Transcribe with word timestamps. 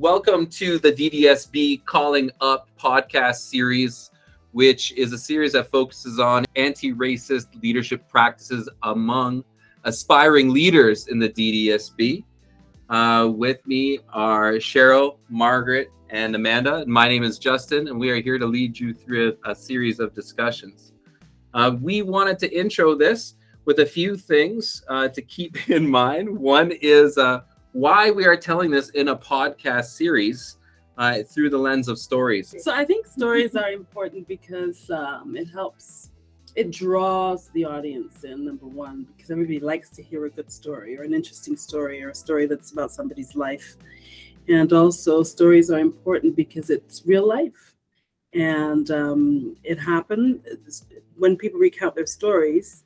welcome 0.00 0.46
to 0.46 0.78
the 0.78 0.90
DDSB 0.90 1.84
Calling 1.84 2.30
Up 2.40 2.70
podcast 2.80 3.50
series, 3.50 4.10
which 4.52 4.92
is 4.92 5.12
a 5.12 5.18
series 5.18 5.52
that 5.52 5.70
focuses 5.70 6.18
on 6.18 6.46
anti 6.56 6.94
racist 6.94 7.48
leadership 7.62 8.08
practices 8.08 8.66
among 8.84 9.44
aspiring 9.84 10.54
leaders 10.54 11.08
in 11.08 11.18
the 11.18 11.28
DDSB. 11.28 12.24
Uh, 12.88 13.30
with 13.30 13.64
me 13.66 13.98
are 14.10 14.52
Cheryl, 14.52 15.18
Margaret, 15.28 15.90
and 16.08 16.34
Amanda. 16.34 16.82
My 16.86 17.06
name 17.06 17.22
is 17.22 17.38
Justin, 17.38 17.88
and 17.88 18.00
we 18.00 18.08
are 18.08 18.22
here 18.22 18.38
to 18.38 18.46
lead 18.46 18.78
you 18.80 18.94
through 18.94 19.36
a, 19.44 19.50
a 19.50 19.54
series 19.54 20.00
of 20.00 20.14
discussions. 20.14 20.94
Uh, 21.52 21.76
we 21.78 22.00
wanted 22.00 22.38
to 22.38 22.48
intro 22.58 22.94
this 22.94 23.34
with 23.66 23.80
a 23.80 23.86
few 23.86 24.16
things 24.16 24.82
uh, 24.88 25.08
to 25.08 25.20
keep 25.20 25.68
in 25.68 25.86
mind. 25.86 26.26
One 26.26 26.72
is 26.80 27.18
uh, 27.18 27.42
why 27.72 28.10
we 28.10 28.26
are 28.26 28.36
telling 28.36 28.70
this 28.70 28.90
in 28.90 29.08
a 29.08 29.16
podcast 29.16 29.86
series 29.86 30.58
uh, 30.98 31.22
through 31.22 31.50
the 31.50 31.58
lens 31.58 31.88
of 31.88 31.98
stories. 31.98 32.54
So 32.58 32.74
I 32.74 32.84
think 32.84 33.06
stories 33.06 33.56
are 33.56 33.70
important 33.70 34.28
because 34.28 34.90
um, 34.90 35.36
it 35.36 35.48
helps, 35.48 36.10
it 36.56 36.70
draws 36.70 37.48
the 37.50 37.64
audience 37.64 38.24
in, 38.24 38.44
number 38.44 38.66
one, 38.66 39.06
because 39.16 39.30
everybody 39.30 39.60
likes 39.60 39.88
to 39.90 40.02
hear 40.02 40.26
a 40.26 40.30
good 40.30 40.50
story 40.50 40.98
or 40.98 41.02
an 41.02 41.14
interesting 41.14 41.56
story 41.56 42.02
or 42.02 42.10
a 42.10 42.14
story 42.14 42.46
that's 42.46 42.72
about 42.72 42.92
somebody's 42.92 43.34
life. 43.34 43.76
And 44.48 44.72
also, 44.72 45.22
stories 45.22 45.70
are 45.70 45.78
important 45.78 46.34
because 46.34 46.70
it's 46.70 47.02
real 47.06 47.26
life. 47.26 47.74
And 48.34 48.90
um, 48.90 49.56
it 49.64 49.78
happened 49.78 50.44
when 51.16 51.36
people 51.36 51.60
recount 51.60 51.94
their 51.94 52.06
stories, 52.06 52.84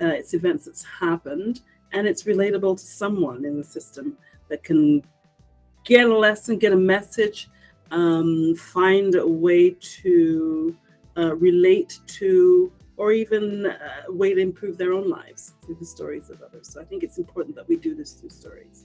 uh, 0.00 0.06
it's 0.08 0.34
events 0.34 0.66
that's 0.66 0.84
happened 0.84 1.60
and 1.96 2.06
it's 2.06 2.24
relatable 2.24 2.76
to 2.78 2.84
someone 2.84 3.46
in 3.46 3.56
the 3.56 3.64
system 3.64 4.18
that 4.50 4.62
can 4.62 5.02
get 5.82 6.06
a 6.06 6.16
lesson, 6.16 6.58
get 6.58 6.74
a 6.74 6.76
message, 6.76 7.48
um, 7.90 8.54
find 8.54 9.14
a 9.14 9.26
way 9.26 9.70
to 9.70 10.76
uh, 11.16 11.34
relate 11.36 11.98
to, 12.06 12.70
or 12.98 13.12
even 13.12 13.64
uh, 13.64 14.02
a 14.08 14.12
way 14.12 14.34
to 14.34 14.40
improve 14.40 14.76
their 14.76 14.92
own 14.92 15.08
lives 15.08 15.54
through 15.64 15.76
the 15.80 15.86
stories 15.86 16.28
of 16.28 16.42
others. 16.42 16.68
So 16.68 16.82
I 16.82 16.84
think 16.84 17.02
it's 17.02 17.16
important 17.16 17.56
that 17.56 17.66
we 17.66 17.76
do 17.76 17.94
this 17.94 18.12
through 18.12 18.30
stories. 18.30 18.84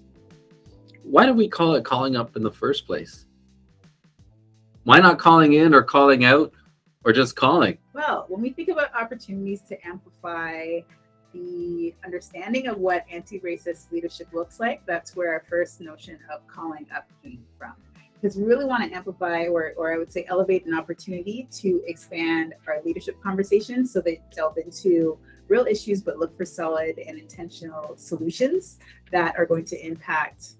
Why 1.03 1.25
do 1.25 1.33
we 1.33 1.49
call 1.49 1.75
it 1.75 1.83
calling 1.83 2.15
up 2.15 2.37
in 2.37 2.43
the 2.43 2.51
first 2.51 2.87
place? 2.87 3.25
Why 4.85 4.99
not 4.99 5.19
calling 5.19 5.53
in 5.53 5.75
or 5.75 5.83
calling 5.83 6.23
out 6.23 6.53
or 7.03 7.11
just 7.11 7.35
calling? 7.35 7.77
Well, 7.93 8.25
when 8.29 8.41
we 8.41 8.51
think 8.51 8.69
about 8.69 8.95
opportunities 8.95 9.61
to 9.63 9.85
amplify 9.85 10.79
the 11.33 11.93
understanding 12.05 12.67
of 12.67 12.77
what 12.77 13.05
anti-racist 13.11 13.91
leadership 13.91 14.27
looks 14.33 14.59
like, 14.59 14.85
that's 14.85 15.15
where 15.15 15.33
our 15.33 15.43
first 15.49 15.81
notion 15.81 16.19
of 16.33 16.45
calling 16.47 16.85
up 16.95 17.07
came 17.23 17.43
from. 17.57 17.73
Because 18.19 18.37
we 18.37 18.43
really 18.43 18.65
want 18.65 18.83
to 18.83 18.95
amplify 18.95 19.45
or, 19.45 19.73
or 19.77 19.93
I 19.93 19.97
would 19.97 20.11
say 20.11 20.25
elevate 20.27 20.65
an 20.65 20.75
opportunity 20.75 21.47
to 21.53 21.81
expand 21.87 22.53
our 22.67 22.81
leadership 22.85 23.21
conversations 23.23 23.91
so 23.91 23.99
they 23.99 24.21
delve 24.35 24.57
into 24.57 25.17
real 25.47 25.65
issues 25.65 26.01
but 26.01 26.17
look 26.17 26.35
for 26.37 26.45
solid 26.45 26.99
and 26.99 27.17
intentional 27.17 27.95
solutions 27.97 28.77
that 29.11 29.35
are 29.37 29.45
going 29.45 29.65
to 29.65 29.85
impact 29.85 30.53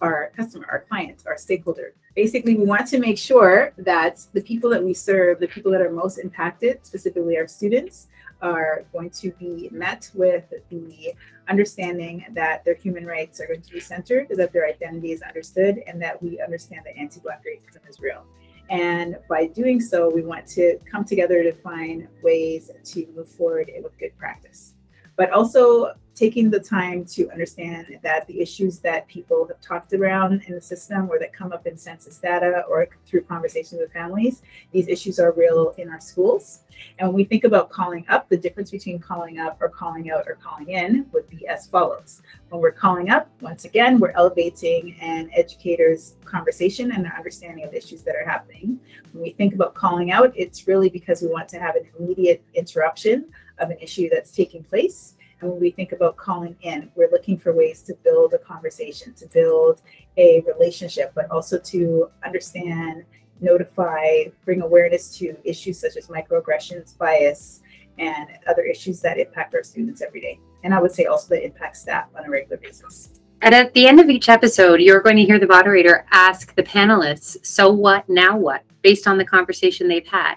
our 0.00 0.32
customer, 0.36 0.66
our 0.70 0.80
client, 0.88 1.24
our 1.26 1.36
stakeholder. 1.36 1.94
Basically, 2.14 2.54
we 2.56 2.64
want 2.64 2.86
to 2.88 2.98
make 2.98 3.18
sure 3.18 3.72
that 3.78 4.20
the 4.32 4.40
people 4.40 4.70
that 4.70 4.82
we 4.82 4.94
serve, 4.94 5.40
the 5.40 5.48
people 5.48 5.70
that 5.72 5.80
are 5.80 5.90
most 5.90 6.18
impacted, 6.18 6.84
specifically 6.86 7.36
our 7.36 7.46
students, 7.46 8.08
are 8.40 8.84
going 8.92 9.10
to 9.10 9.32
be 9.32 9.68
met 9.72 10.10
with 10.14 10.44
the 10.70 11.14
understanding 11.48 12.24
that 12.32 12.64
their 12.64 12.74
human 12.74 13.04
rights 13.06 13.40
are 13.40 13.46
going 13.46 13.62
to 13.62 13.72
be 13.72 13.80
centered, 13.80 14.28
that 14.30 14.52
their 14.52 14.66
identity 14.66 15.12
is 15.12 15.22
understood, 15.22 15.82
and 15.86 16.00
that 16.00 16.22
we 16.22 16.40
understand 16.40 16.82
that 16.84 16.96
anti 16.96 17.20
Black 17.20 17.42
racism 17.44 17.88
is 17.88 18.00
real. 18.00 18.24
And 18.70 19.16
by 19.28 19.46
doing 19.46 19.80
so, 19.80 20.10
we 20.10 20.22
want 20.22 20.46
to 20.48 20.78
come 20.90 21.04
together 21.04 21.42
to 21.42 21.52
find 21.52 22.06
ways 22.22 22.70
to 22.84 23.06
move 23.16 23.28
forward 23.28 23.70
with 23.82 23.98
good 23.98 24.16
practice. 24.18 24.74
But 25.16 25.32
also 25.32 25.94
taking 26.18 26.50
the 26.50 26.58
time 26.58 27.04
to 27.04 27.30
understand 27.30 27.98
that 28.02 28.26
the 28.26 28.40
issues 28.40 28.80
that 28.80 29.06
people 29.06 29.46
have 29.46 29.60
talked 29.60 29.92
around 29.92 30.42
in 30.48 30.54
the 30.54 30.60
system 30.60 31.08
or 31.08 31.18
that 31.18 31.32
come 31.32 31.52
up 31.52 31.64
in 31.66 31.76
census 31.76 32.18
data 32.18 32.64
or 32.68 32.88
through 33.06 33.22
conversations 33.22 33.80
with 33.80 33.92
families, 33.92 34.42
these 34.72 34.88
issues 34.88 35.20
are 35.20 35.32
real 35.32 35.74
in 35.78 35.88
our 35.88 36.00
schools. 36.00 36.64
And 36.98 37.08
when 37.08 37.14
we 37.14 37.24
think 37.24 37.44
about 37.44 37.70
calling 37.70 38.04
up, 38.08 38.28
the 38.28 38.36
difference 38.36 38.70
between 38.72 38.98
calling 38.98 39.38
up 39.38 39.58
or 39.60 39.68
calling 39.68 40.10
out 40.10 40.24
or 40.26 40.36
calling 40.42 40.70
in 40.70 41.06
would 41.12 41.28
be 41.28 41.46
as 41.46 41.68
follows. 41.68 42.22
When 42.48 42.60
we're 42.60 42.72
calling 42.72 43.10
up, 43.10 43.30
once 43.40 43.64
again, 43.64 44.00
we're 44.00 44.12
elevating 44.12 44.96
an 45.00 45.30
educator's 45.34 46.14
conversation 46.24 46.92
and 46.92 47.04
their 47.04 47.16
understanding 47.16 47.64
of 47.64 47.74
issues 47.74 48.02
that 48.02 48.16
are 48.16 48.24
happening. 48.24 48.80
When 49.12 49.22
we 49.22 49.30
think 49.30 49.54
about 49.54 49.74
calling 49.74 50.10
out, 50.10 50.32
it's 50.34 50.66
really 50.66 50.88
because 50.88 51.22
we 51.22 51.28
want 51.28 51.48
to 51.50 51.60
have 51.60 51.76
an 51.76 51.86
immediate 51.98 52.42
interruption 52.54 53.26
of 53.58 53.70
an 53.70 53.78
issue 53.78 54.08
that's 54.10 54.30
taking 54.30 54.62
place 54.64 55.14
and 55.40 55.50
when 55.50 55.60
we 55.60 55.70
think 55.70 55.92
about 55.92 56.16
calling 56.16 56.56
in, 56.62 56.90
we're 56.94 57.10
looking 57.10 57.38
for 57.38 57.52
ways 57.52 57.82
to 57.82 57.94
build 58.02 58.34
a 58.34 58.38
conversation, 58.38 59.14
to 59.14 59.26
build 59.26 59.82
a 60.16 60.42
relationship, 60.46 61.12
but 61.14 61.30
also 61.30 61.58
to 61.58 62.10
understand, 62.24 63.04
notify, 63.40 64.24
bring 64.44 64.62
awareness 64.62 65.16
to 65.18 65.36
issues 65.44 65.78
such 65.78 65.96
as 65.96 66.08
microaggressions, 66.08 66.98
bias, 66.98 67.62
and 67.98 68.28
other 68.48 68.62
issues 68.62 69.00
that 69.00 69.18
impact 69.18 69.54
our 69.54 69.62
students 69.62 70.02
every 70.02 70.20
day. 70.20 70.40
And 70.64 70.74
I 70.74 70.80
would 70.80 70.92
say 70.92 71.04
also 71.04 71.34
that 71.34 71.44
impact 71.44 71.76
staff 71.76 72.08
on 72.16 72.24
a 72.24 72.30
regular 72.30 72.56
basis. 72.56 73.10
And 73.42 73.54
at 73.54 73.72
the 73.74 73.86
end 73.86 74.00
of 74.00 74.08
each 74.08 74.28
episode, 74.28 74.80
you're 74.80 75.00
going 75.00 75.16
to 75.16 75.24
hear 75.24 75.38
the 75.38 75.46
moderator 75.46 76.04
ask 76.10 76.54
the 76.56 76.62
panelists, 76.64 77.44
so 77.46 77.70
what, 77.70 78.08
now 78.08 78.36
what, 78.36 78.64
based 78.82 79.06
on 79.06 79.18
the 79.18 79.24
conversation 79.24 79.86
they've 79.86 80.06
had. 80.06 80.34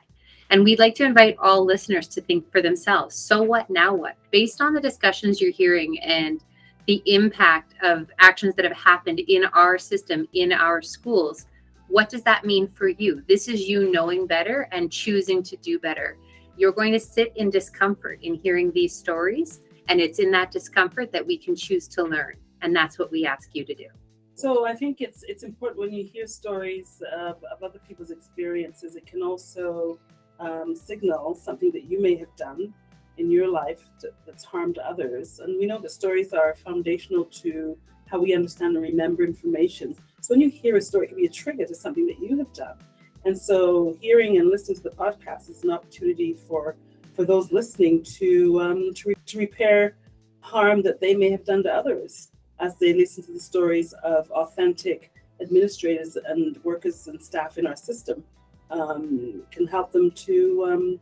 And 0.52 0.66
we'd 0.66 0.80
like 0.80 0.96
to 0.96 1.06
invite 1.06 1.38
all 1.40 1.64
listeners 1.64 2.10
to 2.10 2.22
think 2.22 2.52
for 2.52 2.62
themselves. 2.62 3.16
So 3.16 3.42
what, 3.42 3.70
now 3.70 3.96
what? 3.96 4.18
Based 4.32 4.60
on 4.60 4.74
the 4.74 4.82
discussions 4.82 5.40
you're 5.40 5.50
hearing 5.50 5.98
and 6.02 6.44
the 6.88 7.02
impact 7.06 7.74
of 7.82 8.12
actions 8.20 8.56
that 8.56 8.66
have 8.66 8.76
happened 8.76 9.20
in 9.20 9.46
our 9.46 9.78
system, 9.78 10.28
in 10.34 10.52
our 10.52 10.82
schools, 10.82 11.46
what 11.88 12.10
does 12.10 12.24
that 12.24 12.46
mean 12.46 12.68
for 12.68 12.90
you? 12.90 13.24
This 13.30 13.48
is 13.48 13.62
you 13.62 13.90
knowing 13.94 14.28
better 14.28 14.68
and 14.74 14.92
choosing 14.92 15.42
to 15.44 15.56
do 15.58 15.80
better. 15.80 16.18
You're 16.58 16.74
going 16.74 16.92
to 16.92 17.00
sit 17.00 17.32
in 17.38 17.50
discomfort 17.50 18.20
in 18.22 18.36
hearing 18.36 18.72
these 18.74 18.94
stories, 18.94 19.62
and 19.88 20.02
it's 20.02 20.20
in 20.20 20.32
that 20.32 20.52
discomfort 20.52 21.14
that 21.14 21.26
we 21.26 21.38
can 21.38 21.56
choose 21.56 21.88
to 21.90 22.04
learn. 22.04 22.36
And 22.62 22.76
that's 22.76 23.00
what 23.00 23.10
we 23.10 23.26
ask 23.26 23.52
you 23.54 23.64
to 23.64 23.74
do. 23.74 23.88
So 24.36 24.66
I 24.66 24.74
think 24.74 25.02
it's 25.02 25.24
it's 25.24 25.44
important 25.44 25.80
when 25.80 25.94
you 25.94 26.04
hear 26.04 26.28
stories 26.28 27.02
of, 27.14 27.38
of 27.52 27.64
other 27.64 27.80
people's 27.88 28.12
experiences. 28.12 28.96
It 28.96 29.06
can 29.06 29.22
also 29.22 30.00
um, 30.42 30.76
signal 30.76 31.36
something 31.36 31.72
that 31.72 31.86
you 31.86 32.02
may 32.02 32.16
have 32.16 32.36
done 32.36 32.74
in 33.18 33.30
your 33.30 33.48
life 33.48 33.84
to, 34.00 34.10
that's 34.26 34.44
harmed 34.44 34.78
others. 34.80 35.40
And 35.40 35.58
we 35.60 35.66
know 35.66 35.80
that 35.80 35.92
stories 35.92 36.34
are 36.34 36.56
foundational 36.56 37.26
to 37.26 37.78
how 38.08 38.20
we 38.20 38.34
understand 38.34 38.76
and 38.76 38.84
remember 38.84 39.24
information. 39.24 39.96
So 40.22 40.34
when 40.34 40.42
you 40.42 40.50
hear 40.50 40.76
a 40.76 40.82
story, 40.82 41.06
it 41.06 41.10
can 41.10 41.18
be 41.18 41.26
a 41.26 41.30
trigger 41.30 41.66
to 41.66 41.76
something 41.76 42.08
that 42.08 42.20
you 42.20 42.38
have 42.40 42.52
done. 42.54 42.78
And 43.24 43.38
so 43.38 43.96
hearing 44.02 44.38
and 44.38 44.50
listening 44.50 44.78
to 44.78 44.84
the 44.84 44.90
podcast 44.90 45.50
is 45.50 45.64
an 45.64 45.70
opportunity 45.70 46.34
for 46.34 46.76
for 47.16 47.26
those 47.26 47.52
listening 47.52 48.04
to 48.04 48.60
um, 48.62 48.94
to, 48.96 49.10
re- 49.10 49.16
to 49.28 49.38
repair 49.38 49.98
harm 50.40 50.82
that 50.82 51.00
they 51.00 51.14
may 51.14 51.30
have 51.30 51.46
done 51.46 51.62
to 51.64 51.72
others 51.72 52.30
as 52.60 52.78
they 52.78 52.94
listen 52.94 53.24
to 53.24 53.34
the 53.34 53.40
stories 53.40 53.94
of 54.04 54.32
authentic 54.32 55.12
administrators 55.40 56.16
and 56.16 56.58
workers 56.64 57.08
and 57.08 57.22
staff 57.22 57.58
in 57.58 57.68
our 57.68 57.76
system 57.76 58.24
um, 58.72 59.44
can 59.52 59.68
help 59.68 59.92
them 59.92 60.12
to 60.12 60.68
um, 60.72 61.00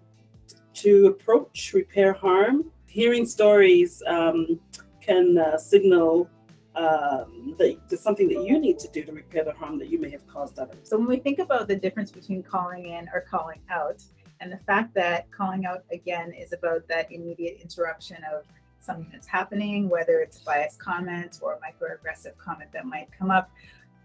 to 0.73 1.07
approach 1.07 1.73
repair 1.73 2.13
harm. 2.13 2.71
Hearing 2.87 3.25
stories 3.25 4.01
um, 4.07 4.59
can 5.01 5.37
uh, 5.37 5.57
signal 5.57 6.29
um, 6.75 7.55
that 7.57 7.77
there's 7.89 8.01
something 8.01 8.27
that 8.29 8.43
you 8.43 8.59
need 8.59 8.79
to 8.79 8.87
do 8.89 9.03
to 9.03 9.11
repair 9.11 9.43
the 9.43 9.53
harm 9.53 9.77
that 9.79 9.89
you 9.89 9.99
may 9.99 10.09
have 10.09 10.25
caused 10.27 10.57
others. 10.59 10.77
So 10.83 10.97
when 10.97 11.07
we 11.07 11.17
think 11.17 11.39
about 11.39 11.67
the 11.67 11.75
difference 11.75 12.11
between 12.11 12.41
calling 12.41 12.85
in 12.87 13.09
or 13.13 13.21
calling 13.21 13.61
out, 13.69 14.03
and 14.39 14.51
the 14.51 14.59
fact 14.59 14.93
that 14.95 15.29
calling 15.31 15.65
out 15.65 15.83
again 15.91 16.31
is 16.33 16.53
about 16.53 16.87
that 16.87 17.11
immediate 17.11 17.59
interruption 17.61 18.17
of 18.33 18.45
something 18.79 19.09
that's 19.11 19.27
happening, 19.27 19.89
whether 19.89 20.19
it's 20.19 20.39
biased 20.39 20.79
comment 20.79 21.39
or 21.41 21.53
a 21.53 21.57
microaggressive 21.57 22.37
comment 22.37 22.71
that 22.71 22.85
might 22.85 23.09
come 23.17 23.29
up, 23.29 23.51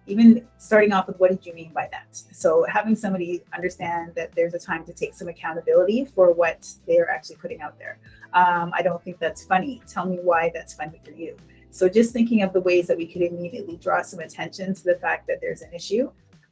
even 0.06 0.46
starting 0.58 0.92
off 0.92 1.06
with 1.06 1.18
what 1.18 1.30
did 1.30 1.46
you 1.46 1.54
mean 1.54 1.72
by 1.72 1.88
that? 1.90 2.22
So 2.32 2.66
having 2.68 2.94
somebody 2.94 3.42
understand 3.54 4.12
that 4.16 4.34
there's 4.34 4.54
a 4.54 4.58
time 4.58 4.84
to 4.84 4.92
take 4.92 5.14
some 5.14 5.28
accountability 5.28 6.04
for 6.04 6.32
what 6.32 6.68
they're 6.86 7.10
actually 7.10 7.36
putting 7.36 7.62
out 7.62 7.78
there. 7.78 7.98
Um, 8.34 8.72
I 8.74 8.82
don't 8.82 9.02
think 9.02 9.18
that's 9.18 9.44
funny. 9.44 9.80
Tell 9.86 10.04
me 10.06 10.18
why 10.22 10.50
that's 10.52 10.74
funny 10.74 11.00
for 11.04 11.12
you. 11.12 11.36
So 11.70 11.88
just 11.88 12.12
thinking 12.12 12.42
of 12.42 12.52
the 12.52 12.60
ways 12.60 12.86
that 12.86 12.96
we 12.96 13.06
could 13.06 13.22
immediately 13.22 13.76
draw 13.76 14.02
some 14.02 14.20
attention 14.20 14.74
to 14.74 14.84
the 14.84 14.96
fact 14.96 15.26
that 15.26 15.40
there's 15.40 15.62
an 15.62 15.72
issue. 15.72 16.10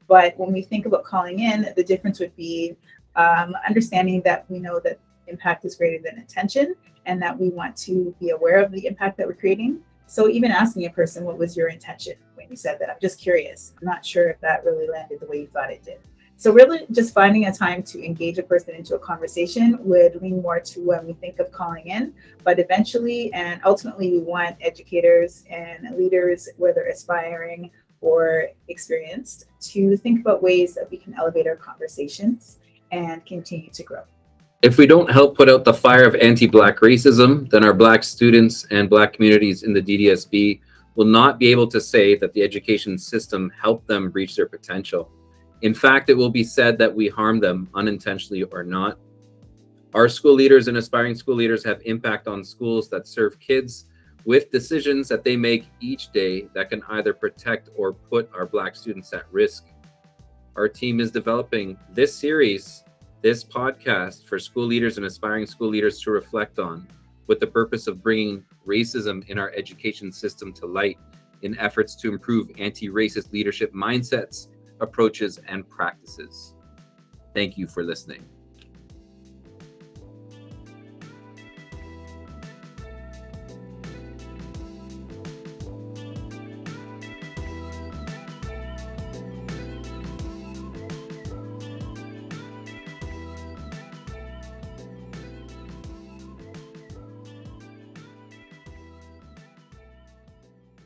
But 0.08 0.36
when 0.38 0.52
we 0.52 0.62
think 0.62 0.86
about 0.86 1.04
calling 1.04 1.40
in, 1.40 1.72
the 1.76 1.84
difference 1.84 2.18
would 2.20 2.34
be 2.36 2.76
um, 3.16 3.54
understanding 3.68 4.22
that 4.24 4.46
we 4.48 4.58
know 4.58 4.80
that 4.80 4.98
impact 5.26 5.64
is 5.64 5.76
greater 5.76 6.02
than 6.02 6.18
intention 6.18 6.74
and 7.06 7.20
that 7.22 7.38
we 7.38 7.50
want 7.50 7.76
to 7.76 8.14
be 8.18 8.30
aware 8.30 8.62
of 8.62 8.72
the 8.72 8.86
impact 8.86 9.16
that 9.18 9.26
we're 9.26 9.34
creating. 9.34 9.80
So 10.06 10.28
even 10.28 10.50
asking 10.50 10.86
a 10.86 10.90
person, 10.90 11.24
what 11.24 11.38
was 11.38 11.56
your 11.56 11.68
intention? 11.68 12.14
You 12.52 12.56
said 12.56 12.78
that. 12.78 12.90
I'm 12.90 12.96
just 13.00 13.18
curious. 13.18 13.72
I'm 13.80 13.86
not 13.86 14.04
sure 14.06 14.28
if 14.28 14.40
that 14.40 14.64
really 14.64 14.88
landed 14.88 15.18
the 15.20 15.26
way 15.26 15.40
you 15.40 15.46
thought 15.48 15.72
it 15.72 15.82
did. 15.82 15.98
So 16.36 16.52
really 16.52 16.86
just 16.90 17.14
finding 17.14 17.46
a 17.46 17.52
time 17.52 17.82
to 17.84 18.04
engage 18.04 18.38
a 18.38 18.42
person 18.42 18.74
into 18.74 18.94
a 18.94 18.98
conversation 18.98 19.78
would 19.80 20.20
lean 20.20 20.42
more 20.42 20.60
to 20.60 20.80
when 20.80 21.06
we 21.06 21.12
think 21.14 21.38
of 21.38 21.52
calling 21.52 21.86
in, 21.86 22.12
but 22.44 22.58
eventually 22.58 23.32
and 23.32 23.60
ultimately 23.64 24.10
we 24.10 24.18
want 24.18 24.56
educators 24.60 25.44
and 25.48 25.96
leaders, 25.96 26.48
whether 26.56 26.82
aspiring 26.86 27.70
or 28.00 28.48
experienced, 28.68 29.46
to 29.60 29.96
think 29.96 30.20
about 30.20 30.42
ways 30.42 30.74
that 30.74 30.90
we 30.90 30.96
can 30.96 31.14
elevate 31.14 31.46
our 31.46 31.56
conversations 31.56 32.58
and 32.90 33.24
continue 33.24 33.70
to 33.70 33.82
grow. 33.84 34.02
If 34.62 34.78
we 34.78 34.86
don't 34.86 35.10
help 35.10 35.36
put 35.36 35.48
out 35.48 35.64
the 35.64 35.74
fire 35.74 36.04
of 36.04 36.16
anti 36.16 36.46
Black 36.46 36.78
racism, 36.78 37.48
then 37.50 37.64
our 37.64 37.72
Black 37.72 38.02
students 38.02 38.66
and 38.70 38.90
Black 38.90 39.12
communities 39.12 39.62
in 39.62 39.72
the 39.72 39.82
DDSB 39.82 40.60
will 40.94 41.06
not 41.06 41.38
be 41.38 41.50
able 41.50 41.66
to 41.66 41.80
say 41.80 42.16
that 42.16 42.32
the 42.32 42.42
education 42.42 42.98
system 42.98 43.50
helped 43.60 43.86
them 43.86 44.10
reach 44.12 44.36
their 44.36 44.46
potential. 44.46 45.10
In 45.62 45.74
fact, 45.74 46.10
it 46.10 46.14
will 46.14 46.30
be 46.30 46.44
said 46.44 46.76
that 46.78 46.94
we 46.94 47.08
harm 47.08 47.40
them 47.40 47.68
unintentionally 47.74 48.42
or 48.42 48.62
not. 48.62 48.98
Our 49.94 50.08
school 50.08 50.34
leaders 50.34 50.68
and 50.68 50.76
aspiring 50.76 51.14
school 51.14 51.34
leaders 51.34 51.64
have 51.64 51.80
impact 51.84 52.26
on 52.26 52.42
schools 52.42 52.88
that 52.90 53.06
serve 53.06 53.38
kids 53.38 53.86
with 54.24 54.50
decisions 54.50 55.08
that 55.08 55.24
they 55.24 55.36
make 55.36 55.66
each 55.80 56.12
day 56.12 56.48
that 56.54 56.70
can 56.70 56.82
either 56.90 57.12
protect 57.12 57.70
or 57.76 57.92
put 57.92 58.30
our 58.34 58.46
Black 58.46 58.74
students 58.76 59.12
at 59.12 59.30
risk. 59.32 59.66
Our 60.56 60.68
team 60.68 61.00
is 61.00 61.10
developing 61.10 61.78
this 61.90 62.14
series, 62.14 62.84
this 63.20 63.44
podcast 63.44 64.26
for 64.26 64.38
school 64.38 64.66
leaders 64.66 64.96
and 64.96 65.06
aspiring 65.06 65.46
school 65.46 65.68
leaders 65.68 66.00
to 66.02 66.10
reflect 66.10 66.58
on, 66.58 66.86
with 67.26 67.40
the 67.40 67.46
purpose 67.46 67.86
of 67.86 68.02
bringing 68.02 68.44
racism 68.66 69.28
in 69.28 69.38
our 69.38 69.52
education 69.56 70.12
system 70.12 70.52
to 70.54 70.66
light 70.66 70.98
in 71.42 71.58
efforts 71.58 71.96
to 71.96 72.08
improve 72.08 72.50
anti 72.58 72.88
racist 72.88 73.32
leadership 73.32 73.72
mindsets 73.72 74.48
approaches, 74.82 75.40
and 75.48 75.66
practices. 75.68 76.54
Thank 77.34 77.56
you 77.56 77.66
for 77.66 77.82
listening. 77.82 78.24